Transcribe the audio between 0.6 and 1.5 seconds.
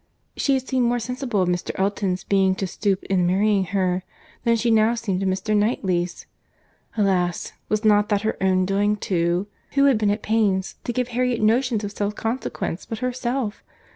seemed more sensible of